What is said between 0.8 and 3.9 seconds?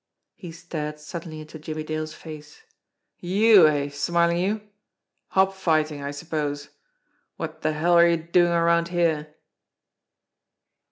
suddenly into Jimmie Dale's face. "You, eh,